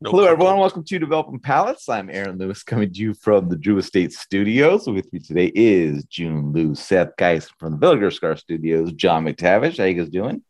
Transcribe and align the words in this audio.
No 0.00 0.10
Hello, 0.10 0.22
cocoa. 0.24 0.32
everyone. 0.32 0.58
Welcome 0.58 0.84
to 0.84 0.98
Developing 0.98 1.38
Palates. 1.38 1.88
I'm 1.88 2.10
Aaron 2.10 2.36
Lewis 2.36 2.62
coming 2.62 2.92
to 2.92 2.98
you 3.00 3.14
from 3.14 3.48
the 3.48 3.56
Drew 3.56 3.78
Estate 3.78 4.12
Studios. 4.12 4.86
With 4.86 5.10
me 5.12 5.18
today 5.20 5.50
is 5.54 6.04
June 6.04 6.52
Lou, 6.52 6.74
Seth 6.74 7.16
Geis 7.16 7.48
from 7.58 7.72
the 7.72 7.78
Villager 7.78 8.10
Scar 8.10 8.36
Studios, 8.36 8.92
John 8.92 9.24
McTavish. 9.24 9.78
How 9.78 9.84
you 9.84 9.94
guys 9.94 10.08
doing? 10.10 10.42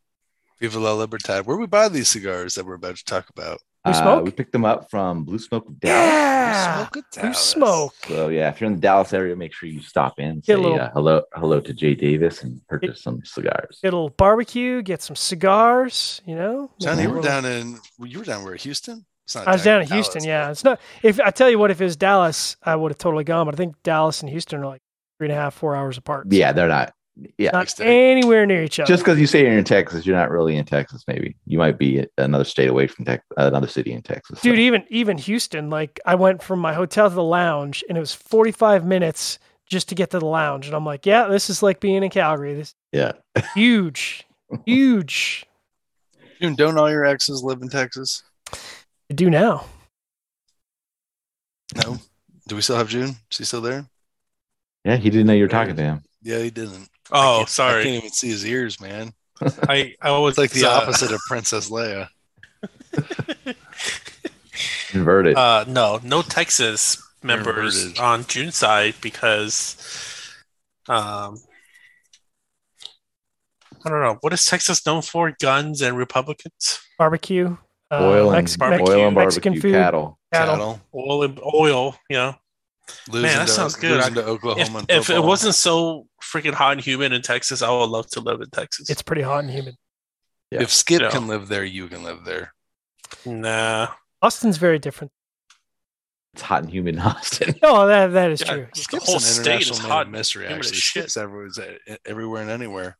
Viva 0.61 0.79
la 0.80 0.95
Libertad. 0.95 1.46
Where 1.46 1.57
we 1.57 1.67
buy 1.67 1.88
these 1.88 2.09
cigars 2.09 2.54
that 2.54 2.65
we're 2.67 2.75
about 2.75 2.96
to 2.96 3.04
talk 3.04 3.29
about? 3.30 3.61
Blue 3.85 3.93
Uh, 3.93 4.01
Smoke? 4.03 4.25
we 4.25 4.30
picked 4.30 4.52
them 4.52 4.64
up 4.64 4.91
from 4.91 5.25
Blue 5.25 5.38
Smoke 5.38 5.68
of 5.68 5.79
Dallas. 5.79 6.08
Yeah. 6.08 6.76
Smoke 6.79 6.96
it 6.96 7.20
Blue 7.20 7.34
smoke. 7.34 7.95
So 8.08 8.29
yeah, 8.29 8.48
if 8.48 8.61
you're 8.61 8.66
in 8.68 8.74
the 8.76 8.80
Dallas 8.80 9.12
area, 9.12 9.36
make 9.36 9.52
sure 9.52 9.68
you 9.68 9.82
stop 9.82 10.18
in. 10.18 10.42
Say 10.42 10.56
little- 10.56 10.80
uh, 10.80 10.90
hello, 10.95 11.22
hello 11.34 11.61
to 11.61 11.74
Jay 11.74 11.95
Davis, 11.95 12.42
and 12.42 12.66
purchase 12.66 13.02
some 13.02 13.20
cigars. 13.24 13.79
Get 13.82 13.92
a 13.92 13.96
little 13.96 14.11
barbecue, 14.11 14.80
get 14.82 15.02
some 15.02 15.16
cigars, 15.16 16.22
you 16.26 16.34
know. 16.34 16.70
John, 16.80 16.96
Maybe 16.96 17.02
you 17.02 17.08
a 17.08 17.12
were 17.16 17.20
little- 17.22 17.42
down 17.42 17.45
in 17.45 17.79
you 18.02 18.18
were 18.18 18.24
down 18.24 18.42
where 18.45 18.54
Houston? 18.56 19.04
It's 19.25 19.34
not 19.34 19.48
I 19.48 19.52
was 19.52 19.64
down 19.64 19.82
in 19.82 19.88
Dallas, 19.88 20.07
Houston. 20.07 20.25
Yeah, 20.25 20.50
it's 20.50 20.64
not. 20.64 20.80
If 21.03 21.18
I 21.21 21.30
tell 21.30 21.49
you 21.50 21.58
what, 21.58 21.71
if 21.71 21.80
it 21.80 21.85
was 21.85 21.96
Dallas, 21.96 22.57
I 22.62 22.76
would 22.76 22.90
have 22.93 22.99
totally 22.99 23.25
gone. 23.25 23.46
But 23.46 23.54
I 23.54 23.57
think 23.57 23.82
Dallas 23.82 24.21
and 24.21 24.30
Houston 24.30 24.61
are 24.61 24.66
like 24.66 24.82
three 25.18 25.29
and 25.29 25.32
a 25.32 25.36
half, 25.36 25.54
four 25.54 25.75
hours 25.75 25.96
apart. 25.96 26.26
Yeah, 26.30 26.53
they're 26.53 26.68
not. 26.68 26.93
Yeah, 27.39 27.52
not 27.52 27.61
Next 27.61 27.80
anywhere 27.80 28.44
near 28.44 28.64
each 28.64 28.80
other. 28.80 28.89
just 28.89 29.04
because 29.04 29.21
you 29.21 29.29
say 29.29 29.43
you're 29.43 29.57
in 29.57 29.63
Texas, 29.64 30.04
you're 30.04 30.16
not 30.16 30.32
really 30.32 30.57
in 30.57 30.64
Texas. 30.64 31.04
Maybe 31.07 31.36
you 31.46 31.58
might 31.58 31.79
be 31.79 32.05
another 32.19 32.42
state 32.42 32.69
away 32.69 32.89
from 32.89 33.05
Texas, 33.05 33.25
uh, 33.39 33.47
another 33.47 33.69
city 33.69 33.92
in 33.92 34.02
Texas. 34.02 34.41
dude, 34.41 34.56
So, 34.56 34.61
even 34.61 34.84
even 34.89 35.16
Houston, 35.19 35.70
like 35.70 36.00
I 36.05 36.16
went 36.16 36.42
from 36.42 36.58
my 36.58 36.75
hotel 36.75 37.08
to 37.08 37.14
the 37.14 37.22
lounge, 37.22 37.84
and 37.88 37.97
it 37.97 38.00
was 38.00 38.12
forty 38.12 38.50
five 38.50 38.84
minutes 38.84 39.38
just 39.66 39.88
to 39.91 39.94
get 39.94 40.11
to 40.11 40.19
the 40.19 40.27
lounge, 40.27 40.66
and 40.66 40.75
I'm 40.75 40.84
like, 40.84 41.06
yeah, 41.06 41.28
this 41.28 41.48
is 41.48 41.62
like 41.62 41.78
being 41.78 42.02
in 42.02 42.11
Calgary. 42.11 42.55
This 42.55 42.75
yeah, 42.92 43.12
huge, 43.55 44.27
huge. 44.66 45.47
June, 46.41 46.56
don't 46.56 46.77
all 46.77 46.91
your 46.91 47.05
exes 47.05 47.44
live 47.44 47.62
in 47.62 47.69
Texas? 47.69 48.25
I 49.14 49.17
do 49.17 49.31
now. 49.31 49.67
No. 51.77 51.98
Do 52.48 52.56
we 52.56 52.62
still 52.62 52.75
have 52.77 52.88
June? 52.88 53.11
Is 53.30 53.38
he 53.38 53.44
still 53.44 53.61
there? 53.61 53.86
yeah. 54.84 54.97
He 54.97 55.08
didn't 55.08 55.28
know 55.28 55.34
you 55.34 55.44
were 55.44 55.48
talking 55.48 55.77
to 55.77 55.83
him. 55.83 56.02
Yeah, 56.20 56.41
he 56.41 56.50
didn't. 56.50 56.88
Oh, 57.12 57.36
can't- 57.36 57.48
I 57.48 57.50
sorry. 57.50 57.83
can't 57.84 57.94
even 57.98 58.11
see 58.11 58.27
his 58.30 58.44
ears, 58.44 58.80
man. 58.80 59.12
I 59.69 59.94
I 60.03 60.19
was 60.19 60.36
like 60.36 60.50
the 60.50 60.64
uh, 60.66 60.70
opposite 60.80 61.12
of 61.12 61.20
Princess 61.28 61.70
Leia. 61.70 62.08
Inverted. 64.92 65.36
Uh, 65.36 65.64
no, 65.69 66.00
no 66.03 66.22
Texas 66.22 67.00
members 67.22 67.84
Inverted. 67.84 68.00
on 68.03 68.25
June's 68.25 68.56
side 68.56 68.94
because, 69.00 69.77
um, 70.88 71.38
I 73.84 73.91
don't 73.91 74.00
know 74.03 74.19
what 74.22 74.33
is 74.33 74.44
Texas 74.44 74.84
known 74.84 75.03
for? 75.03 75.33
Guns 75.41 75.83
and 75.83 75.97
Republicans, 75.97 76.81
Barbecue, 76.98 77.56
oil 78.03 78.31
and 78.31 78.37
Mex- 78.45 78.56
barbecue, 78.56 78.92
oil 78.95 79.06
and 79.09 79.17
Mexican 79.17 79.61
food, 79.61 79.73
cattle. 79.73 80.19
cattle. 80.33 80.55
Cattle. 80.56 80.81
oil 80.95 81.23
and 81.25 81.41
oil. 81.55 81.97
You 82.11 82.17
know, 82.17 82.34
Losing 83.09 83.28
that 83.31 83.47
to, 83.47 83.53
sounds 83.53 83.77
good. 83.77 83.92
Losing 83.97 84.12
I- 84.19 84.23
to 84.23 84.27
Oklahoma. 84.27 84.84
if, 84.89 85.09
if 85.09 85.11
it 85.11 85.23
wasn't 85.23 85.55
so 85.55 86.06
freaking 86.22 86.53
hot 86.55 86.72
and 86.72 86.81
humid 86.81 87.12
in 87.12 87.22
Texas, 87.22 87.62
I 87.62 87.70
would 87.70 87.89
love 87.91 88.06
to 88.11 88.20
live 88.20 88.41
in 88.41 88.50
Texas. 88.50 88.91
It's 88.91 89.03
pretty 89.03 89.22
hot 89.22 89.45
and 89.45 89.50
humid. 89.53 89.77
Yeah. 90.50 90.62
if 90.62 90.70
Skip 90.72 91.00
Yeah. 91.00 91.11
can 91.11 91.27
live 91.27 91.48
there, 91.48 91.65
you 91.65 91.89
can 91.89 92.03
live 92.05 92.25
there. 92.25 92.53
nah. 93.25 93.89
Austin's 94.22 94.56
very 94.56 94.78
different. 94.78 95.12
It's 96.33 96.42
hot 96.42 96.62
and 96.65 96.72
humid 96.72 96.95
in 96.97 97.00
Austin. 97.00 97.55
Oh, 97.62 97.87
that 97.87 98.09
that 98.12 98.31
is 98.31 98.41
Yeah, 98.41 98.47
true. 98.53 98.67
The 98.91 98.98
whole 99.05 99.15
an 99.17 99.20
state 99.20 99.70
is 99.70 99.78
hot 99.78 100.06
and 100.06 100.12
mystery. 100.12 100.47
Actually, 100.47 100.77
shit. 100.77 101.11
Skip's 101.11 101.17
everywhere, 101.17 101.78
everywhere 102.05 102.42
and 102.42 102.50
anywhere. 102.50 102.97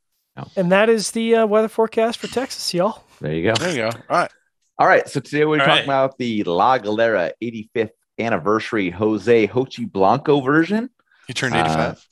And 0.57 0.71
that 0.73 0.89
is 0.89 1.13
the 1.13 1.37
uh, 1.37 1.47
weather 1.47 1.69
forecast 1.69 2.19
for 2.19 2.27
Texas, 2.27 2.73
y'all. 2.75 3.05
There 3.21 3.33
you 3.33 3.45
go. 3.45 3.55
There 3.55 3.71
you 3.71 3.77
go. 3.77 3.87
All 4.09 4.19
right. 4.19 4.31
All 4.79 4.87
right. 4.87 5.09
So 5.09 5.21
today 5.21 5.45
we're 5.45 5.61
All 5.61 5.67
talking 5.67 5.75
right. 5.77 5.85
about 5.85 6.19
the 6.19 6.43
La 6.45 6.79
Galera 6.79 7.33
85th 7.43 7.91
anniversary 8.19 8.91
Jose 8.91 9.49
Jochy 9.49 9.91
Blanco 9.91 10.41
version. 10.41 10.91
He 11.27 11.33
turned 11.35 11.55
Uh, 11.55 11.61
85. 11.61 12.07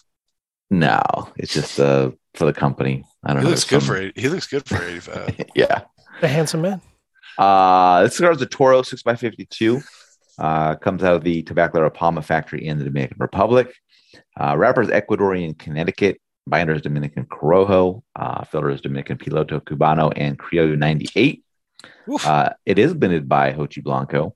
No, 0.70 1.02
it's 1.36 1.52
just 1.52 1.78
uh, 1.78 2.12
for 2.34 2.46
the 2.46 2.52
company. 2.52 3.04
I 3.24 3.28
don't 3.34 3.38
he 3.38 3.44
know. 3.44 3.50
looks 3.50 3.64
good 3.64 3.82
some- 3.82 3.88
for 3.94 4.00
eight- 4.00 4.18
he 4.18 4.28
looks 4.28 4.46
good 4.46 4.66
for 4.66 4.82
85. 4.82 5.36
Yeah. 5.54 5.82
A 6.22 6.28
handsome 6.28 6.62
man. 6.62 6.80
Uh, 7.36 8.02
this 8.04 8.16
cigar 8.16 8.32
is 8.32 8.40
a 8.40 8.46
Toro 8.46 8.82
6x52. 8.82 9.82
Uh, 10.38 10.76
comes 10.76 11.02
out 11.02 11.14
of 11.16 11.24
the 11.24 11.42
Tabacalera 11.42 11.92
Palma 11.92 12.22
factory 12.22 12.66
in 12.66 12.78
the 12.78 12.84
Dominican 12.84 13.16
Republic. 13.20 13.74
Uh, 14.38 14.56
wrapper 14.56 14.82
is 14.82 14.88
Ecuadorian 14.88 15.58
Connecticut. 15.58 16.20
Binder 16.46 16.74
is 16.74 16.82
Dominican 16.82 17.24
Corojo. 17.26 18.02
Uh, 18.16 18.44
filler 18.44 18.70
is 18.70 18.80
Dominican 18.80 19.18
Piloto 19.18 19.60
Cubano 19.60 20.12
and 20.16 20.38
Criollo 20.38 20.76
98. 20.76 21.44
Oof. 22.08 22.26
Uh, 22.26 22.50
it 22.66 22.78
is 22.78 22.94
blended 22.94 23.28
by 23.28 23.52
Jochy 23.52 23.82
Blanco. 23.82 24.34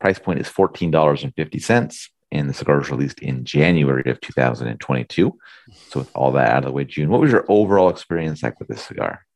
Price 0.00 0.18
point 0.18 0.40
is 0.40 0.48
$14.50. 0.48 2.08
And 2.32 2.48
the 2.48 2.54
cigar 2.54 2.78
was 2.78 2.90
released 2.90 3.20
in 3.20 3.44
January 3.44 4.10
of 4.10 4.20
2022. 4.20 5.38
So, 5.90 6.00
with 6.00 6.10
all 6.14 6.32
that 6.32 6.50
out 6.50 6.64
of 6.64 6.64
the 6.64 6.72
way, 6.72 6.84
June, 6.84 7.10
what 7.10 7.20
was 7.20 7.30
your 7.30 7.44
overall 7.48 7.90
experience 7.90 8.42
like 8.42 8.58
with 8.58 8.68
this 8.68 8.86
cigar? 8.86 9.26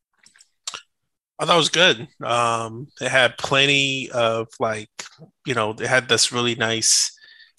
I 1.39 1.45
thought 1.45 1.55
it 1.55 1.59
was 1.59 1.69
good. 1.69 2.09
Um, 2.25 2.89
it 2.99 3.11
had 3.11 3.37
plenty 3.37 4.11
of 4.11 4.49
like, 4.59 4.89
you 5.45 5.53
know, 5.53 5.72
it 5.72 5.81
had 5.81 6.09
this 6.09 6.33
really 6.33 6.55
nice 6.55 7.12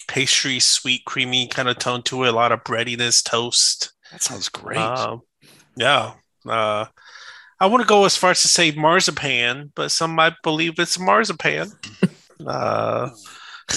pastry, 0.08 0.58
sweet, 0.58 1.04
creamy 1.04 1.46
kind 1.46 1.68
of 1.68 1.78
tone 1.78 2.02
to 2.04 2.24
it. 2.24 2.28
A 2.28 2.32
lot 2.32 2.50
of 2.50 2.64
breadiness, 2.64 3.22
toast. 3.22 3.92
That 4.10 4.22
sounds 4.22 4.48
great. 4.48 4.78
Um, 4.78 5.22
yeah. 5.76 6.14
Uh, 6.44 6.86
I 7.60 7.66
want 7.66 7.82
to 7.82 7.86
go 7.88 8.04
as 8.04 8.16
far 8.16 8.30
as 8.30 8.42
to 8.42 8.48
say 8.48 8.70
marzipan, 8.70 9.72
but 9.74 9.90
some 9.90 10.14
might 10.14 10.34
believe 10.42 10.78
it's 10.78 10.98
marzipan. 10.98 11.72
uh, 12.46 13.10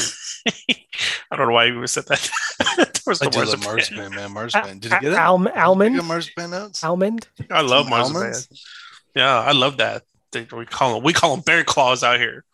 I 1.32 1.36
don't 1.36 1.48
know 1.48 1.54
why 1.54 1.66
you 1.66 1.76
even 1.76 1.88
said 1.88 2.06
that. 2.08 2.30
Towards 3.04 3.22
I 3.22 3.26
the 3.26 3.32
do 3.32 3.40
love 3.40 3.64
marzipan. 3.64 3.98
marzipan, 3.98 4.16
man. 4.16 4.32
Marzipan. 4.34 4.80
Did 4.80 4.92
you 4.92 5.00
get 5.02 5.12
it? 5.14 5.18
Alm- 5.18 5.44
Did 5.46 5.56
you 5.56 5.62
almond? 5.62 5.96
get 5.96 6.04
marzipan 6.06 6.50
notes? 6.52 6.84
Almond? 6.84 7.28
I 7.50 7.62
love 7.62 7.86
Some 7.86 7.90
marzipan. 7.90 8.22
almonds? 8.22 8.66
Yeah, 9.16 9.40
I 9.40 9.52
love 9.54 9.78
that. 9.78 10.04
They, 10.32 10.48
we 10.56 10.66
call 10.66 10.94
them 10.96 11.04
we 11.04 11.12
call 11.14 11.36
them 11.36 11.44
bear 11.44 11.64
claws 11.64 12.04
out 12.04 12.20
here. 12.20 12.46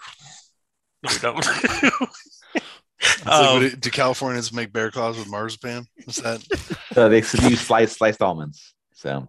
No, 1.04 1.10
we 1.12 1.20
don't. 1.20 1.38
It's 1.40 3.26
like, 3.26 3.28
Um, 3.28 3.54
what 3.56 3.64
it- 3.64 3.80
do 3.80 3.90
Californians 3.92 4.52
make 4.52 4.72
bear 4.74 4.90
claws 4.92 5.18
with 5.18 5.30
marzipan? 5.30 5.86
Is 6.08 6.16
that 6.18 6.44
Uh, 6.96 7.08
they 7.10 7.18
use 7.18 7.62
sliced, 7.62 7.98
sliced 7.98 8.22
almonds. 8.22 8.74
So, 8.96 9.28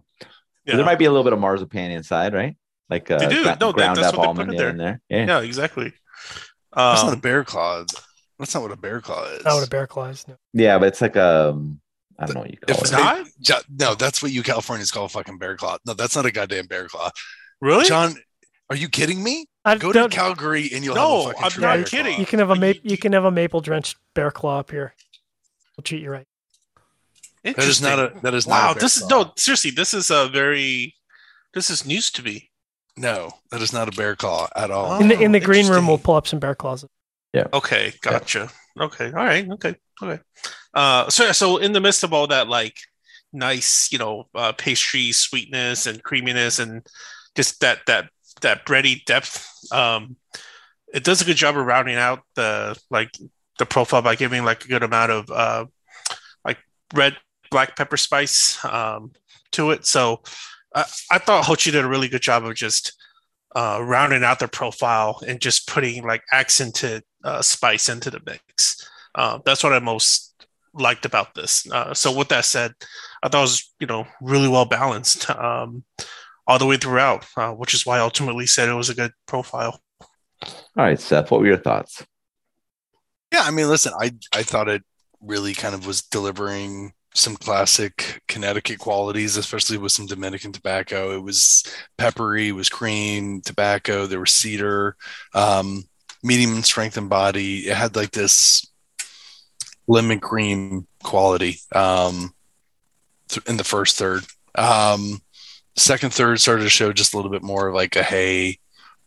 yeah. 0.69 0.75
there 0.77 0.85
might 0.85 0.99
be 0.99 1.05
a 1.05 1.09
little 1.11 1.23
bit 1.23 1.33
of 1.33 1.39
marzipan 1.39 1.91
inside, 1.91 2.33
right? 2.33 2.55
Like 2.89 3.09
uh, 3.11 3.19
They 3.19 3.27
do. 3.27 3.43
gra- 3.43 3.57
No, 3.59 3.71
ground 3.73 3.97
that's 3.97 4.07
up 4.07 4.15
what 4.15 4.21
they 4.23 4.27
almond 4.27 4.49
put 4.49 4.55
yeah, 4.57 4.63
in 4.63 4.69
in 4.71 4.77
there. 4.77 5.01
Yeah. 5.09 5.25
yeah, 5.27 5.39
exactly. 5.41 5.93
that's 6.75 7.03
not 7.03 7.09
a 7.09 7.13
Um, 7.13 7.19
bear 7.19 7.43
claw? 7.43 7.83
That's 8.39 8.53
not 8.53 8.63
what 8.63 8.71
a 8.71 8.77
bear 8.77 9.01
claw 9.01 9.23
is. 9.25 9.43
Not 9.43 9.55
what 9.55 9.67
a 9.67 9.69
bear 9.69 9.85
claw 9.87 10.05
is. 10.05 10.27
No. 10.27 10.35
Yeah, 10.53 10.77
but 10.79 10.87
it's 10.87 11.01
like 11.01 11.17
um, 11.17 11.79
I 12.17 12.25
don't 12.25 12.35
know 12.35 12.41
what 12.41 12.51
you 12.51 12.57
call 12.57 12.75
If 12.75 12.83
it. 12.83 12.91
they- 12.91 12.97
not 12.97 13.27
Jo- 13.41 13.61
no, 13.69 13.95
that's 13.95 14.21
what 14.23 14.31
you 14.31 14.43
Californians 14.43 14.91
call 14.91 15.05
a 15.05 15.09
fucking 15.09 15.37
bear 15.37 15.55
claw. 15.57 15.77
No, 15.85 15.93
that's 15.93 16.15
not 16.15 16.25
a 16.25 16.31
goddamn 16.31 16.67
bear 16.67 16.87
claw. 16.87 17.09
really. 17.61 17.85
John, 17.85 18.15
are 18.69 18.75
you 18.75 18.87
kidding 18.89 19.23
me? 19.23 19.45
I 19.65 19.77
Go 19.77 19.91
to 19.91 20.07
Calgary 20.09 20.69
and 20.73 20.83
you'll 20.85 20.95
No, 20.95 21.27
have 21.27 21.31
a 21.31 21.33
fucking 21.33 21.43
I'm 21.43 21.51
true 21.51 21.61
not 21.61 21.75
bear 21.75 21.83
kidding. 21.85 22.13
claw. 22.13 22.19
you 22.21 22.25
can 22.25 22.39
have 22.39 22.49
a 22.49 22.55
ma- 22.55 22.73
you 22.83 22.97
can 22.97 23.13
have 23.13 23.25
a 23.25 23.31
maple 23.31 23.61
drenched 23.61 23.97
bear 24.15 24.31
claw 24.31 24.59
up 24.59 24.71
here. 24.71 24.93
We'll 25.77 25.83
treat 25.83 26.01
you 26.01 26.09
right. 26.11 26.25
That 27.43 27.57
is 27.59 27.81
not 27.81 27.99
a 27.99 28.13
that 28.21 28.33
is 28.33 28.45
wow. 28.45 28.55
not 28.55 28.71
a 28.71 28.73
bear 28.75 28.81
This 28.81 28.97
is 28.97 29.03
claw. 29.03 29.23
no 29.23 29.33
seriously. 29.37 29.71
This 29.71 29.93
is 29.93 30.09
a 30.11 30.27
very. 30.27 30.95
This 31.53 31.69
is 31.69 31.85
news 31.85 32.11
to 32.11 32.23
me. 32.23 32.49
no, 32.97 33.31
that 33.51 33.61
is 33.61 33.73
not 33.73 33.87
a 33.87 33.91
bear 33.91 34.15
claw 34.15 34.47
at 34.55 34.69
all. 34.71 34.93
Oh, 34.93 34.99
In 34.99 35.07
the 35.07 35.19
in 35.19 35.31
the 35.31 35.39
green 35.39 35.67
room, 35.67 35.87
we'll 35.87 35.97
pull 35.97 36.15
up 36.15 36.27
some 36.27 36.39
bear 36.39 36.53
claws. 36.55 36.85
Yeah. 37.33 37.47
Okay, 37.53 37.93
gotcha. 38.01 38.49
Okay, 38.79 39.07
all 39.07 39.25
right, 39.25 39.49
okay, 39.51 39.75
okay. 40.01 40.21
Uh, 40.73 41.09
so 41.09 41.31
so 41.31 41.57
in 41.57 41.73
the 41.73 41.81
midst 41.81 42.03
of 42.03 42.13
all 42.13 42.27
that, 42.27 42.47
like 42.47 42.75
nice, 43.33 43.91
you 43.91 43.97
know, 43.97 44.25
uh, 44.35 44.51
pastry 44.53 45.11
sweetness 45.11 45.85
and 45.87 46.03
creaminess, 46.03 46.59
and 46.59 46.85
just 47.35 47.61
that 47.61 47.79
that 47.87 48.09
that 48.41 48.65
bready 48.65 49.03
depth, 49.05 49.47
um, 49.71 50.15
it 50.93 51.03
does 51.03 51.21
a 51.21 51.25
good 51.25 51.37
job 51.37 51.57
of 51.57 51.65
rounding 51.65 51.95
out 51.97 52.21
the 52.35 52.77
like 52.89 53.11
the 53.57 53.65
profile 53.65 54.01
by 54.01 54.15
giving 54.15 54.43
like 54.45 54.65
a 54.65 54.67
good 54.67 54.83
amount 54.83 55.11
of 55.11 55.29
uh, 55.29 55.65
like 56.45 56.57
red 56.93 57.17
black 57.49 57.75
pepper 57.75 57.97
spice 57.97 58.63
um, 58.65 59.11
to 59.51 59.71
it. 59.71 59.85
So 59.85 60.21
I, 60.75 60.85
I 61.11 61.17
thought 61.17 61.45
Jochy 61.45 61.71
did 61.71 61.83
a 61.83 61.87
really 61.87 62.07
good 62.07 62.21
job 62.21 62.45
of 62.45 62.55
just 62.55 62.93
uh, 63.55 63.79
rounding 63.81 64.23
out 64.23 64.39
their 64.39 64.47
profile 64.47 65.21
and 65.27 65.39
just 65.39 65.67
putting 65.67 66.05
like 66.05 66.23
accented 66.31 67.03
uh, 67.23 67.41
spice 67.41 67.89
into 67.89 68.09
the 68.09 68.21
mix. 68.25 68.87
Uh, 69.15 69.39
that's 69.43 69.63
what 69.63 69.73
I 69.73 69.79
most 69.79 70.45
liked 70.73 71.05
about 71.05 71.33
this. 71.33 71.69
Uh, 71.71 71.93
so 71.93 72.15
with 72.15 72.29
that 72.29 72.45
said, 72.45 72.73
I 73.23 73.29
thought 73.29 73.39
it 73.39 73.41
was 73.41 73.73
you 73.79 73.87
know 73.87 74.07
really 74.21 74.47
well 74.47 74.65
balanced 74.65 75.29
um, 75.31 75.83
all 76.47 76.59
the 76.59 76.65
way 76.65 76.77
throughout, 76.77 77.25
uh, 77.35 77.51
which 77.51 77.73
is 77.73 77.85
why 77.85 77.97
I 77.97 78.01
ultimately 78.01 78.45
said 78.45 78.69
it 78.69 78.73
was 78.73 78.89
a 78.89 78.95
good 78.95 79.11
profile. 79.25 79.81
All 80.41 80.55
right, 80.75 80.99
Seth, 80.99 81.31
what 81.31 81.41
were 81.41 81.47
your 81.47 81.57
thoughts? 81.57 82.05
Yeah, 83.33 83.41
I 83.41 83.51
mean, 83.51 83.67
listen, 83.67 83.93
I 83.99 84.11
I 84.33 84.43
thought 84.43 84.69
it 84.69 84.83
really 85.21 85.53
kind 85.53 85.75
of 85.75 85.85
was 85.85 86.01
delivering 86.01 86.93
some 87.13 87.35
classic 87.35 88.21
Connecticut 88.27 88.79
qualities, 88.79 89.35
especially 89.37 89.77
with 89.77 89.91
some 89.91 90.05
Dominican 90.05 90.51
tobacco. 90.51 91.15
It 91.15 91.23
was 91.23 91.63
peppery, 91.97 92.49
it 92.49 92.53
was 92.53 92.69
cream, 92.69 93.41
tobacco, 93.41 94.05
there 94.05 94.19
was 94.19 94.33
cedar. 94.33 94.95
Um, 95.33 95.83
medium 96.23 96.61
strength 96.63 96.97
and 96.97 97.09
body. 97.09 97.67
It 97.67 97.75
had 97.75 97.95
like 97.95 98.11
this 98.11 98.65
lemon 99.87 100.19
cream 100.19 100.87
quality 101.03 101.57
um, 101.73 102.33
th- 103.29 103.45
in 103.47 103.57
the 103.57 103.63
first 103.63 103.97
third. 103.97 104.25
Um, 104.55 105.21
second 105.75 106.13
third 106.13 106.39
started 106.39 106.63
to 106.63 106.69
show 106.69 106.93
just 106.93 107.13
a 107.13 107.17
little 107.17 107.31
bit 107.31 107.43
more 107.43 107.67
of 107.67 107.75
like 107.75 107.95
a 107.95 108.03
hay, 108.03 108.59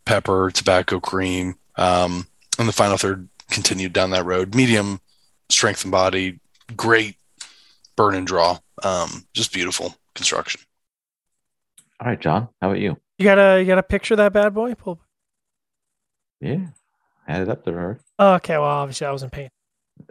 pepper, 0.05 0.51
tobacco 0.51 0.99
cream. 0.99 1.55
Um, 1.75 2.27
and 2.59 2.67
the 2.67 2.73
final 2.73 2.97
third 2.97 3.29
continued 3.49 3.93
down 3.93 4.11
that 4.11 4.25
road. 4.25 4.55
Medium 4.55 4.99
strength 5.49 5.83
and 5.83 5.91
body, 5.91 6.39
great 6.75 7.15
burn 7.95 8.15
and 8.15 8.25
draw. 8.27 8.59
Um, 8.83 9.25
just 9.33 9.53
beautiful 9.53 9.95
construction. 10.15 10.61
All 11.99 12.07
right, 12.07 12.19
John, 12.19 12.49
how 12.61 12.69
about 12.69 12.79
you? 12.79 12.97
You 13.17 13.25
gotta 13.25 13.59
you 13.61 13.65
gotta 13.67 13.83
picture 13.83 14.15
that 14.15 14.33
bad 14.33 14.53
boy. 14.53 14.73
Pull. 14.75 14.99
Yeah, 16.41 16.67
had 17.25 17.41
it 17.41 17.49
up 17.49 17.63
there. 17.63 17.99
Oh, 18.19 18.33
okay, 18.35 18.57
well, 18.57 18.63
obviously 18.67 19.07
I 19.07 19.11
was 19.11 19.23
in 19.23 19.29
pain. 19.29 19.49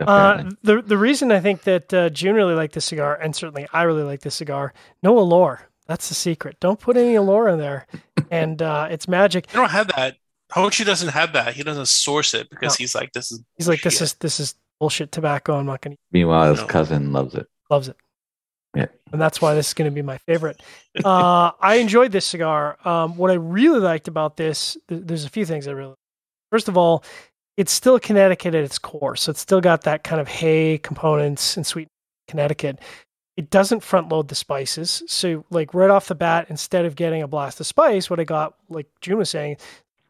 Uh, 0.00 0.50
the 0.62 0.80
the 0.80 0.96
reason 0.96 1.30
I 1.32 1.40
think 1.40 1.62
that 1.64 1.92
uh, 1.92 2.08
June 2.08 2.34
really 2.34 2.54
liked 2.54 2.74
this 2.74 2.84
cigar, 2.86 3.16
and 3.16 3.34
certainly 3.36 3.66
I 3.72 3.82
really 3.82 4.04
like 4.04 4.20
this 4.20 4.36
cigar, 4.36 4.72
no 5.02 5.18
allure. 5.18 5.68
That's 5.86 6.08
the 6.08 6.14
secret. 6.14 6.56
Don't 6.60 6.78
put 6.80 6.96
any 6.96 7.16
allure 7.16 7.48
in 7.48 7.58
there, 7.58 7.86
and 8.30 8.62
uh, 8.62 8.88
it's 8.90 9.08
magic. 9.08 9.52
You 9.52 9.60
don't 9.60 9.70
have 9.70 9.88
that. 9.96 10.16
Jochy 10.52 10.84
doesn't 10.84 11.08
have 11.08 11.32
that. 11.32 11.54
He 11.54 11.62
doesn't 11.62 11.88
source 11.88 12.34
it 12.34 12.48
because 12.50 12.78
No. 12.78 12.82
he's 12.82 12.94
like, 12.94 13.12
this 13.12 13.32
is 13.32 13.42
He's 13.56 13.68
like, 13.68 13.80
this 13.82 13.94
bullshit. 13.98 14.02
is 14.12 14.14
this 14.20 14.40
is 14.40 14.54
bullshit 14.78 15.10
tobacco. 15.10 15.58
I'm 15.58 15.66
not 15.66 15.80
gonna 15.80 15.96
Meanwhile, 16.12 16.54
his 16.54 16.64
cousin 16.64 17.12
loves 17.12 17.34
it. 17.34 17.46
Loves 17.72 17.88
it. 17.88 17.96
Yeah. 18.76 18.86
And 19.12 19.20
that's 19.20 19.40
why 19.42 19.54
this 19.54 19.68
is 19.68 19.74
going 19.74 19.90
to 19.90 19.94
be 19.94 20.02
my 20.02 20.18
favorite. 20.18 20.60
Uh, 21.02 21.52
I 21.58 21.76
enjoyed 21.76 22.12
this 22.12 22.26
cigar. 22.26 22.76
Um, 22.86 23.16
what 23.16 23.30
I 23.30 23.34
really 23.34 23.80
liked 23.80 24.08
about 24.08 24.36
this, 24.36 24.76
th- 24.88 25.00
there's 25.06 25.24
a 25.24 25.30
few 25.30 25.46
things 25.46 25.66
I 25.66 25.70
really. 25.70 25.94
First 26.50 26.68
of 26.68 26.76
all, 26.76 27.02
it's 27.56 27.72
still 27.72 27.98
Connecticut 27.98 28.54
at 28.54 28.62
its 28.62 28.78
core, 28.78 29.16
so 29.16 29.30
it's 29.30 29.40
still 29.40 29.62
got 29.62 29.84
that 29.84 30.04
kind 30.04 30.20
of 30.20 30.28
hay 30.28 30.76
components 30.76 31.56
and 31.56 31.66
sweet 31.66 31.88
Connecticut. 32.28 32.78
It 33.38 33.48
doesn't 33.48 33.80
front 33.80 34.10
load 34.10 34.28
the 34.28 34.34
spices, 34.34 35.02
so 35.06 35.46
like 35.48 35.72
right 35.72 35.88
off 35.88 36.08
the 36.08 36.14
bat, 36.14 36.48
instead 36.50 36.84
of 36.84 36.94
getting 36.94 37.22
a 37.22 37.26
blast 37.26 37.58
of 37.58 37.66
spice, 37.66 38.10
what 38.10 38.20
I 38.20 38.24
got, 38.24 38.54
like 38.68 38.88
June 39.00 39.16
was 39.16 39.30
saying, 39.30 39.56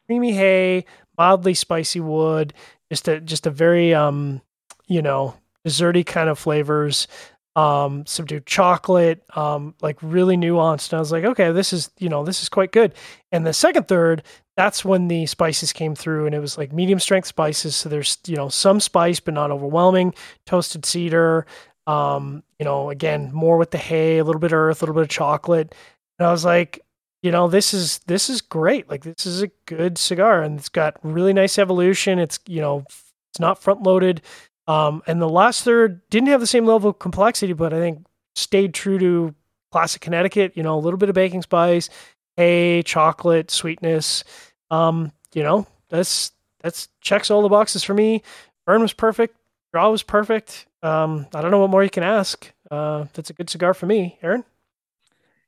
creamy 0.06 0.32
hay, 0.32 0.84
mildly 1.16 1.54
spicy 1.54 2.00
wood, 2.00 2.54
just 2.90 3.06
a 3.06 3.20
just 3.20 3.46
a 3.46 3.50
very 3.50 3.94
um, 3.94 4.42
you 4.88 5.00
know, 5.00 5.36
desserty 5.64 6.04
kind 6.04 6.28
of 6.28 6.40
flavors 6.40 7.06
um 7.54 8.06
subdued 8.06 8.46
chocolate 8.46 9.22
um 9.36 9.74
like 9.82 9.98
really 10.02 10.36
nuanced. 10.36 10.90
And 10.92 10.98
i 10.98 11.00
was 11.00 11.12
like 11.12 11.24
okay 11.24 11.52
this 11.52 11.72
is 11.72 11.90
you 11.98 12.08
know 12.08 12.24
this 12.24 12.42
is 12.42 12.48
quite 12.48 12.72
good. 12.72 12.94
And 13.30 13.46
the 13.46 13.52
second 13.52 13.88
third 13.88 14.22
that's 14.56 14.84
when 14.84 15.08
the 15.08 15.26
spices 15.26 15.72
came 15.72 15.94
through 15.94 16.26
and 16.26 16.34
it 16.34 16.40
was 16.40 16.58
like 16.58 16.72
medium 16.72 16.98
strength 16.98 17.26
spices. 17.26 17.74
So 17.76 17.88
there's 17.88 18.18
you 18.26 18.36
know 18.36 18.48
some 18.48 18.80
spice 18.80 19.20
but 19.20 19.34
not 19.34 19.50
overwhelming. 19.50 20.14
Toasted 20.46 20.86
cedar 20.86 21.46
um 21.86 22.42
you 22.58 22.64
know 22.64 22.90
again 22.90 23.30
more 23.32 23.58
with 23.58 23.72
the 23.72 23.78
hay 23.78 24.18
a 24.18 24.24
little 24.24 24.40
bit 24.40 24.52
of 24.52 24.58
earth 24.58 24.80
a 24.80 24.84
little 24.84 24.94
bit 24.94 25.02
of 25.02 25.08
chocolate. 25.08 25.74
And 26.18 26.26
i 26.26 26.30
was 26.30 26.44
like 26.44 26.84
you 27.22 27.30
know 27.30 27.48
this 27.48 27.72
is 27.72 27.98
this 28.06 28.28
is 28.28 28.40
great. 28.40 28.90
Like 28.90 29.04
this 29.04 29.26
is 29.26 29.42
a 29.42 29.50
good 29.66 29.96
cigar 29.96 30.42
and 30.42 30.58
it's 30.58 30.68
got 30.68 30.96
really 31.02 31.32
nice 31.32 31.58
evolution. 31.58 32.18
It's 32.18 32.38
you 32.46 32.60
know 32.60 32.84
it's 32.88 33.40
not 33.40 33.62
front 33.62 33.82
loaded 33.82 34.22
um, 34.66 35.02
and 35.06 35.20
the 35.20 35.28
last 35.28 35.64
third 35.64 36.00
didn't 36.10 36.28
have 36.28 36.40
the 36.40 36.46
same 36.46 36.66
level 36.66 36.90
of 36.90 36.98
complexity, 36.98 37.52
but 37.52 37.72
I 37.72 37.78
think 37.78 38.06
stayed 38.34 38.74
true 38.74 38.98
to 38.98 39.34
classic 39.70 40.02
Connecticut. 40.02 40.52
You 40.56 40.62
know, 40.62 40.76
a 40.76 40.80
little 40.80 40.98
bit 40.98 41.08
of 41.08 41.14
baking 41.14 41.42
spice, 41.42 41.88
hay, 42.36 42.82
chocolate, 42.82 43.50
sweetness. 43.50 44.24
Um, 44.70 45.12
you 45.34 45.42
know, 45.42 45.66
that's 45.88 46.32
that's 46.60 46.88
checks 47.00 47.30
all 47.30 47.42
the 47.42 47.48
boxes 47.48 47.82
for 47.82 47.94
me. 47.94 48.22
Burn 48.66 48.82
was 48.82 48.92
perfect. 48.92 49.36
Draw 49.72 49.90
was 49.90 50.02
perfect. 50.02 50.66
Um, 50.82 51.26
I 51.34 51.40
don't 51.40 51.50
know 51.50 51.60
what 51.60 51.70
more 51.70 51.82
you 51.82 51.90
can 51.90 52.02
ask. 52.02 52.52
Uh, 52.70 53.06
that's 53.14 53.30
a 53.30 53.34
good 53.34 53.50
cigar 53.50 53.74
for 53.74 53.86
me, 53.86 54.18
Aaron. 54.22 54.44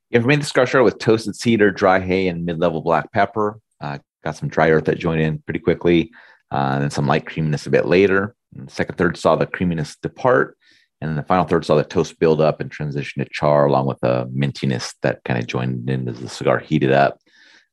Yeah, 0.09 0.21
for 0.21 0.27
me, 0.27 0.35
the 0.35 0.45
cigar 0.45 0.67
started 0.67 0.85
with 0.85 0.99
toasted 0.99 1.35
cedar, 1.35 1.71
dry 1.71 1.99
hay, 1.99 2.27
and 2.27 2.45
mid-level 2.45 2.81
black 2.81 3.11
pepper. 3.11 3.59
Uh, 3.81 3.97
got 4.23 4.35
some 4.35 4.49
dry 4.49 4.69
earth 4.69 4.85
that 4.85 4.99
joined 4.99 5.21
in 5.21 5.39
pretty 5.39 5.59
quickly, 5.59 6.11
uh, 6.51 6.71
and 6.73 6.83
then 6.83 6.91
some 6.91 7.07
light 7.07 7.25
creaminess 7.25 7.65
a 7.65 7.71
bit 7.71 7.85
later. 7.85 8.35
And 8.55 8.67
the 8.67 8.71
second 8.71 8.95
third 8.95 9.17
saw 9.17 9.35
the 9.35 9.45
creaminess 9.45 9.95
depart, 9.97 10.57
and 11.01 11.09
then 11.09 11.15
the 11.15 11.23
final 11.23 11.45
third 11.45 11.65
saw 11.65 11.75
the 11.75 11.83
toast 11.83 12.19
build 12.19 12.41
up 12.41 12.61
and 12.61 12.71
transition 12.71 13.23
to 13.23 13.29
char, 13.31 13.65
along 13.65 13.87
with 13.87 13.99
the 13.99 14.25
mintiness 14.27 14.93
that 15.01 15.23
kind 15.23 15.39
of 15.39 15.47
joined 15.47 15.89
in 15.89 16.07
as 16.07 16.19
the 16.19 16.29
cigar 16.29 16.59
heated 16.59 16.91
up. 16.91 17.19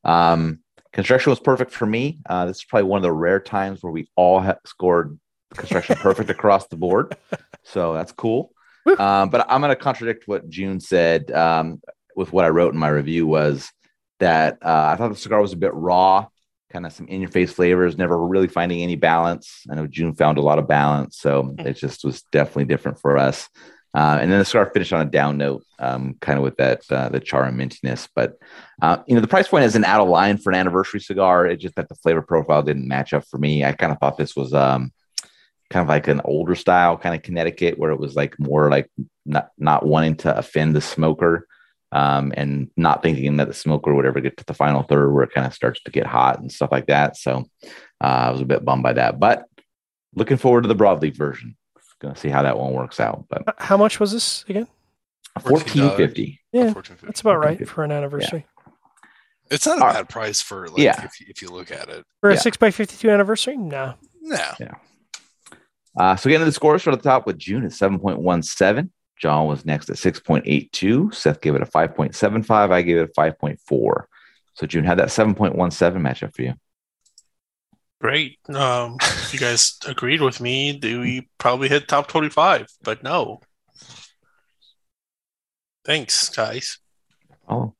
Um, 0.03 0.59
construction 0.91 1.29
was 1.29 1.39
perfect 1.39 1.71
for 1.71 1.85
me. 1.85 2.19
Uh, 2.27 2.45
this 2.45 2.57
is 2.57 2.65
probably 2.65 2.89
one 2.89 2.97
of 2.97 3.03
the 3.03 3.11
rare 3.11 3.39
times 3.39 3.81
where 3.81 3.91
we 3.91 4.09
all 4.15 4.41
ha- 4.41 4.57
scored 4.65 5.17
construction 5.55 5.95
perfect 6.01 6.29
across 6.29 6.67
the 6.67 6.75
board, 6.75 7.15
so 7.63 7.93
that's 7.93 8.11
cool. 8.11 8.51
Um, 8.85 9.29
but 9.29 9.45
I'm 9.49 9.61
going 9.61 9.69
to 9.69 9.77
contradict 9.77 10.27
what 10.27 10.49
June 10.49 10.81
said 10.81 11.31
um, 11.31 11.81
with 12.15 12.33
what 12.33 12.45
I 12.45 12.49
wrote 12.49 12.73
in 12.73 12.79
my 12.79 12.89
review 12.89 13.25
was 13.25 13.71
that 14.19 14.57
uh, 14.61 14.89
I 14.91 14.95
thought 14.95 15.09
the 15.09 15.15
cigar 15.15 15.41
was 15.41 15.53
a 15.53 15.57
bit 15.57 15.73
raw, 15.73 16.27
kind 16.73 16.85
of 16.87 16.91
some 16.91 17.07
in 17.07 17.21
your 17.21 17.29
face 17.29 17.53
flavors, 17.53 17.97
never 17.97 18.17
really 18.17 18.47
finding 18.47 18.81
any 18.81 18.95
balance. 18.95 19.63
I 19.69 19.75
know 19.75 19.87
June 19.87 20.15
found 20.15 20.39
a 20.39 20.41
lot 20.41 20.59
of 20.59 20.67
balance, 20.67 21.17
so 21.17 21.55
it 21.59 21.73
just 21.73 22.03
was 22.03 22.23
definitely 22.31 22.65
different 22.65 22.99
for 22.99 23.17
us. 23.17 23.47
Uh, 23.95 24.17
and 24.19 24.31
then 24.31 24.39
the 24.39 24.45
cigar 24.45 24.71
finished 24.73 24.91
on 24.91 25.05
a 25.05 25.09
down 25.09 25.37
note, 25.37 25.63
um, 25.77 26.15
kind 26.19 26.39
of 26.39 26.43
with 26.43 26.57
that 26.57 26.81
uh, 26.89 27.09
the 27.09 27.19
char 27.19 27.43
and 27.43 27.59
mintiness. 27.59 28.09
But 28.15 28.39
uh, 28.81 28.97
you 29.05 29.13
know, 29.13 29.21
the 29.21 29.27
price 29.27 29.47
point 29.47 29.65
isn't 29.65 29.85
out 29.85 30.01
of 30.01 30.09
line 30.09 30.39
for 30.39 30.49
an 30.49 30.57
anniversary 30.57 30.99
cigar. 30.99 31.45
It 31.45 31.57
just 31.57 31.75
that 31.75 31.89
the 31.89 31.95
flavor 31.95 32.23
profile 32.23 32.63
didn't 32.63 32.87
match 32.87 33.13
up 33.13 33.23
for 33.29 33.37
me. 33.37 33.63
I 33.63 33.73
kind 33.73 33.91
of 33.91 33.99
thought 33.99 34.17
this 34.17 34.35
was 34.35 34.51
um, 34.51 34.91
kind 35.69 35.83
of 35.83 35.89
like 35.89 36.07
an 36.07 36.21
older 36.25 36.55
style 36.55 36.97
kind 36.97 37.13
of 37.13 37.21
Connecticut, 37.21 37.77
where 37.77 37.91
it 37.91 37.99
was 37.99 38.15
like 38.15 38.39
more 38.39 38.71
like 38.71 38.89
not 39.27 39.49
not 39.59 39.85
wanting 39.85 40.15
to 40.17 40.35
offend 40.35 40.75
the 40.75 40.81
smoker 40.81 41.47
um, 41.93 42.33
and 42.35 42.69
not 42.75 43.01
thinking 43.03 43.37
that 43.37 43.47
the 43.47 43.53
smoker 43.53 43.93
would 43.93 44.05
ever 44.05 44.19
get 44.19 44.35
to 44.37 44.45
the 44.45 44.53
final 44.53 44.81
third 44.83 45.11
where 45.13 45.23
it 45.23 45.31
kind 45.31 45.47
of 45.47 45.53
starts 45.53 45.79
to 45.83 45.91
get 45.91 46.05
hot 46.07 46.39
and 46.39 46.51
stuff 46.51 46.71
like 46.71 46.87
that. 46.87 47.15
So 47.15 47.45
uh, 48.01 48.27
I 48.27 48.31
was 48.31 48.41
a 48.41 48.45
bit 48.45 48.65
bummed 48.65 48.83
by 48.83 48.93
that, 48.93 49.19
but 49.19 49.45
looking 50.15 50.37
forward 50.37 50.63
to 50.63 50.67
the 50.67 50.75
broadleaf 50.75 51.15
version. 51.15 51.55
Going 51.99 52.15
to 52.15 52.19
see 52.19 52.29
how 52.29 52.41
that 52.41 52.57
one 52.57 52.73
works 52.73 52.99
out. 52.99 53.25
But 53.29 53.55
How 53.59 53.77
much 53.77 53.99
was 53.99 54.11
this 54.11 54.43
again? 54.49 54.67
fourteen 55.39 55.89
fifty. 55.95 56.41
Yeah, 56.51 56.63
Unfortunately. 56.65 57.07
that's 57.07 57.21
about 57.21 57.39
right 57.39 57.65
for 57.69 57.83
an 57.85 57.91
anniversary. 57.93 58.45
It's 59.49 59.65
not 59.65 59.77
a 59.77 59.81
bad 59.81 60.09
price 60.09 60.41
for 60.41 60.67
like 60.67 60.79
Yeah. 60.79 61.05
if, 61.05 61.19
you- 61.21 61.27
if 61.29 61.41
you 61.41 61.49
look 61.49 61.71
at 61.71 61.87
it. 61.89 62.03
For 62.21 62.29
a 62.29 62.33
Yeah. 62.33 62.39
six 62.39 62.57
x 62.61 62.75
fifty-two 62.75 63.09
anniversary, 63.09 63.55
no. 63.57 63.93
No. 64.21 64.37
Uh, 65.97 66.15
so 66.15 66.29
getting 66.29 66.41
to 66.41 66.45
the 66.45 66.51
scores 66.51 66.81
for 66.81 66.91
the 66.95 67.01
top 67.01 67.27
with 67.27 67.37
June 67.37 67.63
is 67.63 67.77
seven 67.77 67.99
point 67.99 68.19
one 68.19 68.41
seven. 68.43 68.91
John 69.23 69.47
was 69.47 69.63
next 69.65 69.89
at 69.89 69.97
six 69.97 70.19
point 70.19 70.43
eight 70.47 70.69
two. 70.73 71.09
Seth 71.13 71.39
gave 71.39 71.55
it 71.55 71.61
a 71.61 71.65
five 71.65 71.95
point 71.95 72.13
seven 72.13 72.43
five. 72.43 72.71
I 72.71 72.81
gave 72.81 72.97
it 72.97 73.09
a 73.09 73.13
five 73.13 73.39
point 73.39 73.57
four. 73.61 74.09
So 74.55 74.67
June 74.67 74.83
had 74.83 74.99
that 74.99 75.11
seven 75.11 75.33
point 75.33 75.55
one 75.55 75.71
seven 75.71 76.01
matchup 76.01 76.35
for 76.35 76.41
you. 76.41 76.55
great. 78.01 78.37
Um, 78.49 78.97
if 78.99 79.33
you 79.33 79.39
guys 79.39 79.77
agreed 79.87 80.19
with 80.19 80.41
me, 80.41 80.77
do 80.77 80.99
we 80.99 81.29
probably 81.37 81.69
hit 81.69 81.87
top 81.87 82.09
25? 82.09 82.67
But 82.81 83.01
no. 83.01 83.39
Thanks, 85.85 86.27
guys. 86.27 86.79
Oh, 87.47 87.75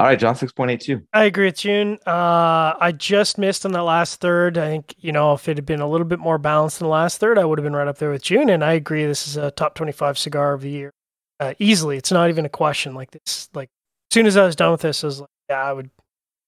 all 0.00 0.06
right, 0.06 0.18
John 0.18 0.34
six 0.34 0.50
point 0.50 0.70
eight 0.70 0.80
two. 0.80 1.02
I 1.12 1.24
agree 1.24 1.44
with 1.44 1.58
June. 1.58 1.98
Uh, 2.06 2.72
I 2.80 2.90
just 2.96 3.36
missed 3.36 3.66
on 3.66 3.72
that 3.72 3.82
last 3.82 4.18
third. 4.18 4.56
I 4.56 4.70
think, 4.70 4.94
you 4.96 5.12
know, 5.12 5.34
if 5.34 5.46
it 5.46 5.58
had 5.58 5.66
been 5.66 5.82
a 5.82 5.86
little 5.86 6.06
bit 6.06 6.18
more 6.18 6.38
balanced 6.38 6.80
in 6.80 6.86
the 6.86 6.90
last 6.90 7.18
third, 7.18 7.36
I 7.36 7.44
would 7.44 7.58
have 7.58 7.64
been 7.64 7.76
right 7.76 7.86
up 7.86 7.98
there 7.98 8.10
with 8.10 8.22
June. 8.22 8.48
And 8.48 8.64
I 8.64 8.72
agree, 8.72 9.04
this 9.04 9.28
is 9.28 9.36
a 9.36 9.50
top 9.50 9.74
25 9.74 10.16
cigar 10.16 10.54
of 10.54 10.62
the 10.62 10.70
year. 10.70 10.90
Uh, 11.38 11.52
easily. 11.58 11.98
It's 11.98 12.10
not 12.10 12.30
even 12.30 12.46
a 12.46 12.48
question. 12.48 12.94
Like 12.94 13.10
this, 13.10 13.50
like, 13.52 13.68
as 14.10 14.14
soon 14.14 14.24
as 14.26 14.38
I 14.38 14.46
was 14.46 14.56
done 14.56 14.72
with 14.72 14.80
this, 14.80 15.04
I 15.04 15.06
was 15.06 15.20
like, 15.20 15.28
yeah, 15.50 15.62
I 15.62 15.74
would 15.74 15.90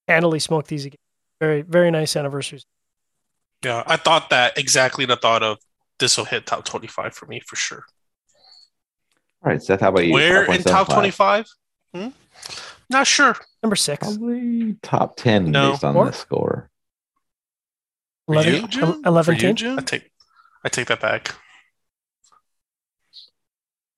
handily 0.09 0.39
smoke 0.39 0.67
these 0.67 0.87
again. 0.87 0.97
Very, 1.39 1.61
very 1.61 1.91
nice 1.91 2.17
anniversaries. 2.17 2.65
Yeah, 3.63 3.83
I 3.87 3.99
thought 3.99 4.31
that 4.31 4.57
exactly 4.57 5.05
the 5.05 5.17
thought 5.17 5.43
of 5.43 5.59
this 5.99 6.17
will 6.17 6.25
hit 6.25 6.47
top 6.47 6.65
25 6.65 7.15
for 7.15 7.27
me 7.27 7.43
for 7.47 7.57
sure. 7.57 7.85
All 9.45 9.53
right, 9.53 9.63
Seth, 9.63 9.81
how 9.81 9.91
about 9.91 10.07
you? 10.07 10.15
Where 10.15 10.51
in 10.51 10.63
top 10.63 10.89
25? 10.89 11.47
Hmm? 11.95 12.09
Not 12.93 13.07
sure. 13.07 13.37
Number 13.63 13.77
six. 13.77 14.07
Probably 14.07 14.77
top 14.83 15.17
10 15.17 15.51
No. 15.51 15.73
based 15.73 15.85
on 15.85 15.95
Four? 15.95 16.07
this 16.07 16.17
score. 16.19 16.71
11, 18.29 18.55
you, 18.55 18.69
June? 18.69 19.03
11 19.05 19.35
you, 19.35 19.41
10? 19.41 19.57
June? 19.57 19.79
I 19.79 19.83
take 19.83 20.11
I 20.65 20.69
take 20.69 20.87
that 20.89 21.01
back. 21.01 21.35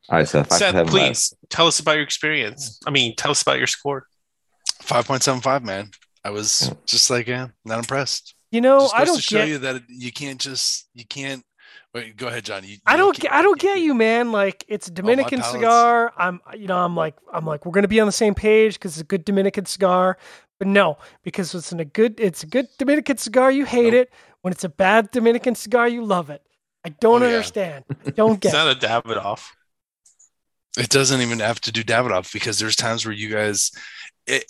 All 0.09 0.19
right, 0.19 0.29
Seth. 0.29 0.51
Seth, 0.51 0.59
seven 0.59 0.87
please 0.87 1.35
tell 1.49 1.67
us 1.67 1.81
about 1.81 1.95
your 1.95 2.03
experience. 2.05 2.79
I 2.87 2.91
mean, 2.91 3.15
tell 3.17 3.31
us 3.31 3.43
about 3.43 3.59
your 3.59 3.67
score. 3.67 4.07
5.75, 4.83 5.63
man. 5.65 5.91
I 6.25 6.31
was 6.31 6.73
just 6.87 7.09
like, 7.11 7.27
yeah, 7.27 7.49
not 7.65 7.79
impressed. 7.79 8.35
You 8.51 8.61
know, 8.61 8.81
just 8.81 8.95
I 8.95 8.99
goes 9.01 9.07
don't 9.09 9.17
to 9.17 9.23
show 9.23 9.37
get. 9.39 9.49
you 9.49 9.59
that 9.59 9.83
you 9.89 10.13
can't 10.13 10.41
just, 10.41 10.89
you 10.95 11.05
can't. 11.07 11.43
Wait, 11.95 12.17
go 12.17 12.27
ahead, 12.27 12.45
John. 12.45 12.65
You, 12.65 12.79
I 12.87 12.97
don't 12.97 13.13
can't- 13.15 13.23
get, 13.23 13.33
I 13.33 13.43
don't 13.43 13.59
get 13.61 13.79
you, 13.79 13.95
man. 13.95 14.33
Like 14.33 14.65
it's 14.69 14.89
oh, 14.89 14.93
a 14.93 14.95
Dominican 14.95 15.41
palate's- 15.41 15.53
cigar. 15.53 16.13
I'm 16.17 16.41
you 16.57 16.67
know, 16.67 16.79
I'm 16.79 16.97
like 16.97 17.15
I'm 17.33 17.47
like 17.47 17.65
we're 17.65 17.73
gonna 17.73 17.87
be 17.89 18.01
on 18.01 18.07
the 18.07 18.13
same 18.13 18.35
page 18.35 18.75
because 18.75 18.93
it's 18.93 19.01
a 19.01 19.05
good 19.05 19.25
Dominican 19.25 19.65
cigar. 19.67 20.19
But 20.59 20.69
no, 20.69 20.99
because 21.23 21.55
it's 21.55 21.73
in 21.73 21.81
a 21.81 21.85
good 21.85 22.19
it's 22.19 22.43
a 22.43 22.47
good 22.47 22.67
Dominican 22.79 23.17
cigar, 23.17 23.51
you 23.51 23.65
hate 23.65 23.93
Nope. 23.93 24.09
it. 24.09 24.13
When 24.43 24.53
it's 24.53 24.65
a 24.65 24.69
bad 24.69 25.11
Dominican 25.13 25.55
cigar, 25.55 25.89
you 25.89 26.05
love 26.05 26.31
it. 26.31 26.43
I 26.85 26.91
don't 26.91 27.23
Oh, 27.23 27.27
yeah. 27.27 27.35
understand. 27.37 27.85
I 28.07 28.11
don't 28.11 28.33
It's 28.45 28.53
get. 28.53 28.55
it. 28.55 28.57
not 28.57 28.77
a 28.77 29.03
Davidoff. 29.03 29.49
It 30.77 30.89
doesn't 30.91 31.21
even 31.21 31.39
have 31.39 31.61
to 31.63 31.73
do 31.73 31.85
Davidoff 31.85 32.33
because 32.33 32.59
there's 32.59 32.77
times 32.77 33.07
where 33.07 33.15
you 33.15 33.31
guys 33.31 33.71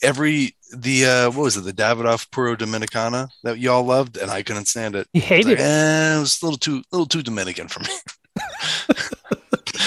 every 0.02 0.56
the 0.76 1.04
uh 1.06 1.30
what 1.30 1.44
was 1.44 1.56
it 1.56 1.62
the 1.64 1.72
Davidoff 1.72 2.30
Puro 2.30 2.56
Dominicana 2.56 3.28
that 3.42 3.58
y'all 3.58 3.84
loved 3.84 4.16
and 4.16 4.30
I 4.30 4.42
couldn't 4.42 4.66
stand 4.66 4.94
it. 4.96 5.08
You 5.12 5.20
It's 5.20 5.28
hated 5.28 5.46
like, 5.50 5.58
it. 5.58 5.62
eh, 5.62 6.16
it 6.16 6.20
was 6.20 6.40
a 6.42 6.46
little 6.46 6.58
too 6.58 6.82
little 6.92 7.06
too 7.06 7.22
Dominican 7.22 7.68
for 7.68 7.80
me. 7.80 7.88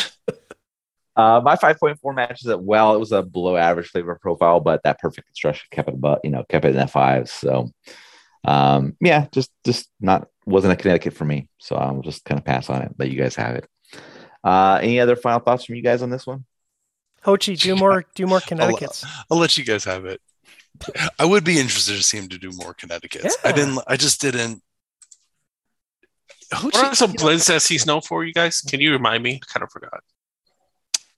Uh, 1.16 1.42
my 1.44 1.56
5.4 1.56 2.16
matches 2.16 2.46
it 2.46 2.62
well. 2.62 2.94
It 2.94 3.00
was 3.00 3.12
a 3.12 3.24
below 3.24 3.56
average 3.58 3.88
flavor 3.88 4.20
profile, 4.22 4.60
but 4.60 4.84
that 4.84 5.00
perfect 5.00 5.26
construction 5.26 5.68
kept 5.72 5.90
it 5.90 5.96
above, 5.96 6.20
you 6.24 6.30
know, 6.30 6.44
kept 6.48 6.64
it 6.64 6.70
in 6.70 6.76
that 6.76 6.92
five. 6.92 7.28
So, 7.28 7.72
um, 8.46 8.96
yeah, 9.02 9.26
just 9.32 9.50
just 9.66 9.90
not 10.00 10.28
wasn't 10.46 10.74
a 10.74 10.76
Connecticut 10.76 11.16
for 11.16 11.26
me. 11.26 11.50
So 11.58 11.76
I'll 11.76 12.02
just 12.02 12.24
kind 12.24 12.38
of 12.38 12.46
pass 12.46 12.70
on 12.70 12.84
it. 12.84 12.92
Let 13.00 13.10
you 13.10 13.20
guys 13.20 13.36
have 13.36 13.56
it. 13.56 13.68
Uh, 14.44 14.78
any 14.80 15.00
other 15.00 15.16
final 15.16 15.40
thoughts 15.40 15.66
from 15.66 15.74
you 15.74 15.82
guys 15.82 16.04
on 16.04 16.12
this 16.12 16.28
one? 16.28 16.46
Jochy, 17.26 17.60
do 17.60 17.76
more, 17.76 18.06
do 18.16 18.26
more 18.26 18.40
Connecticut's. 18.40 19.06
I'll 19.30 19.38
let 19.38 19.58
you 19.58 19.66
guys 19.66 19.84
have 19.86 20.06
it. 20.06 20.22
I 21.18 21.26
would 21.26 21.44
be 21.44 21.60
interested 21.60 21.96
to 21.98 22.04
see 22.04 22.18
him 22.18 22.30
to 22.30 22.38
do 22.38 22.52
more 22.54 22.74
Connecticut's. 22.74 23.36
I 23.44 23.52
didn't 23.52 23.80
I 23.88 23.98
just 23.98 24.22
didn't 24.22 24.62
What 26.62 26.76
are 26.76 26.96
some 26.96 27.14
blends 27.14 27.48
that 27.48 27.64
he's 27.64 27.86
known 27.86 28.02
for, 28.02 28.24
you 28.24 28.34
guys? 28.34 28.62
Can 28.62 28.80
you 28.80 28.92
remind 28.92 29.24
me? 29.24 29.42
I 29.42 29.52
kind 29.52 29.64
of 29.64 29.72
forgot. 29.72 30.02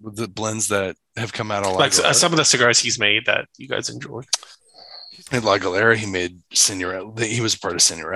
the 0.01 0.27
blends 0.27 0.69
that 0.69 0.95
have 1.17 1.33
come 1.33 1.51
out 1.51 1.65
all 1.65 1.77
Like 1.77 1.97
uh, 1.99 2.13
some 2.13 2.31
of 2.31 2.37
the 2.37 2.45
cigars 2.45 2.79
he's 2.79 2.97
made 2.97 3.25
that 3.25 3.47
you 3.57 3.67
guys 3.67 3.89
enjoy. 3.89 4.21
He 5.11 5.23
made 5.31 5.43
La 5.43 5.57
Galera. 5.57 5.97
He 5.97 6.05
made 6.05 6.39
Senor. 6.53 7.13
He 7.19 7.41
was 7.41 7.55
part 7.55 7.75
of 7.75 7.81
Senor 7.81 8.15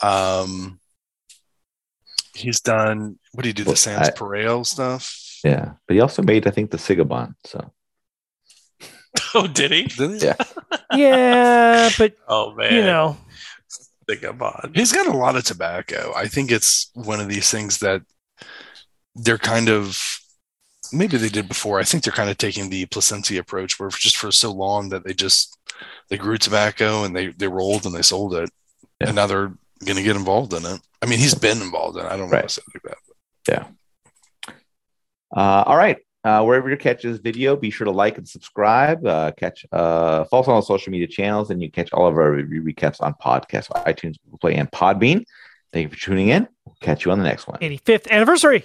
Um, 0.00 0.80
he's 2.34 2.60
done. 2.60 3.18
What 3.32 3.42
do 3.42 3.48
you 3.50 3.52
do? 3.52 3.64
The 3.64 3.70
Well, 3.70 3.76
Sans 3.76 4.08
I- 4.08 4.12
Pareo 4.12 4.64
stuff. 4.64 5.18
Yeah, 5.44 5.72
but 5.86 5.94
he 5.94 6.00
also 6.00 6.22
made, 6.22 6.46
I 6.46 6.50
think, 6.50 6.70
the 6.70 6.76
Sigabon. 6.76 7.34
So 7.44 7.72
Oh, 9.34 9.46
did 9.46 9.70
he? 9.72 9.82
Didn't 9.84 10.20
he? 10.20 10.26
Yeah. 10.26 10.36
Yeah, 10.94 11.88
but 11.96 12.14
Oh 12.28 12.54
man, 12.54 12.74
you 12.74 12.82
know, 12.82 13.16
think 14.06 14.22
about 14.24 14.70
He's 14.74 14.92
got 14.92 15.06
a 15.06 15.16
lot 15.16 15.36
of 15.36 15.44
tobacco. 15.44 16.12
I 16.14 16.26
think 16.28 16.50
it's 16.52 16.90
one 16.94 17.18
of 17.18 17.28
these 17.30 17.50
things 17.50 17.78
that 17.78 18.02
they're 19.14 19.38
kind 19.38 19.70
of 19.70 19.98
maybe 20.92 21.16
they 21.16 21.30
did 21.30 21.48
before. 21.48 21.80
I 21.80 21.84
think 21.84 22.04
they're 22.04 22.12
kind 22.12 22.28
of 22.28 22.36
taking 22.36 22.68
the 22.68 22.84
Plasencia 22.86 23.40
approach 23.40 23.80
where 23.80 23.88
just 23.88 24.16
for 24.18 24.30
so 24.30 24.52
long 24.52 24.90
that 24.90 25.04
they 25.04 25.14
just 25.14 25.56
they 26.10 26.18
grew 26.18 26.36
tobacco 26.36 27.04
and 27.04 27.16
they 27.16 27.28
they 27.28 27.48
rolled 27.48 27.86
and 27.86 27.94
they 27.94 28.02
sold 28.02 28.34
it. 28.34 28.50
Yeah. 29.00 29.06
And 29.08 29.16
now 29.16 29.26
they're 29.26 29.54
gonna 29.86 30.02
get 30.02 30.16
involved 30.16 30.52
in 30.52 30.66
it. 30.66 30.80
I 31.00 31.06
mean, 31.06 31.20
he's 31.20 31.34
been 31.34 31.62
involved 31.62 31.96
in 31.98 32.04
it. 32.04 32.08
I 32.12 32.16
don't 32.18 32.28
Right. 32.28 32.42
want 32.42 32.50
to 32.50 32.54
say 32.56 32.62
like 32.74 32.96
that. 33.46 33.70
Uh, 35.34 35.64
all 35.66 35.76
right. 35.76 35.98
Uh, 36.24 36.44
wherever 36.44 36.70
you 36.70 36.76
catch 36.76 37.02
this 37.02 37.18
video, 37.18 37.56
be 37.56 37.68
sure 37.68 37.84
to 37.84 37.90
like 37.90 38.16
and 38.16 38.28
subscribe. 38.28 39.04
Uh, 39.04 39.32
catch 39.32 39.66
uh, 39.72 40.24
follow 40.24 40.42
us 40.42 40.48
on 40.48 40.62
social 40.62 40.92
media 40.92 41.08
channels, 41.08 41.50
and 41.50 41.60
you 41.60 41.68
can 41.68 41.84
catch 41.84 41.92
all 41.92 42.06
of 42.06 42.14
our 42.16 42.30
recaps 42.30 43.00
on 43.00 43.12
podcasts, 43.14 43.68
iTunes, 43.84 44.16
Google 44.24 44.38
Play, 44.38 44.54
and 44.54 44.70
Podbean. 44.70 45.24
Thank 45.72 45.90
you 45.90 45.96
for 45.96 46.00
tuning 46.00 46.28
in. 46.28 46.46
We'll 46.64 46.76
catch 46.80 47.04
you 47.04 47.10
on 47.10 47.18
the 47.18 47.24
next 47.24 47.48
one. 47.48 47.58
85th 47.58 48.08
anniversary. 48.08 48.64